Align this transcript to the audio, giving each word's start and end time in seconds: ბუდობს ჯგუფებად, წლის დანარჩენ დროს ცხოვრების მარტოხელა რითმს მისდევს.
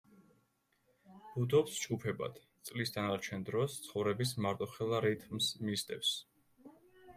ბუდობს 1.33 1.75
ჯგუფებად, 1.81 2.39
წლის 2.71 2.93
დანარჩენ 2.97 3.45
დროს 3.51 3.77
ცხოვრების 3.85 4.35
მარტოხელა 4.49 5.05
რითმს 5.09 5.55
მისდევს. 5.69 6.19